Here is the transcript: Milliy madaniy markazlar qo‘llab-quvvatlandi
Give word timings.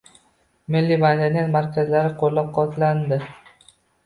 Milliy 0.75 0.97
madaniy 1.03 1.45
markazlar 1.57 2.09
qo‘llab-quvvatlandi 2.23 3.21